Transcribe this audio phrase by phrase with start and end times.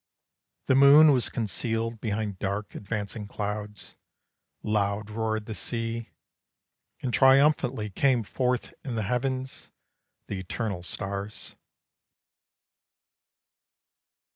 [0.65, 3.97] The moon was concealed Behind dark advancing clouds.
[4.63, 6.09] Loud roared the sea.
[7.03, 9.71] And triumphantly came forth in the heavens
[10.25, 11.55] The eternal stars.